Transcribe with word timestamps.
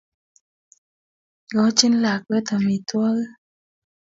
Igochi 1.49 1.87
lakwet 2.03 2.45
amitwogik. 2.55 3.29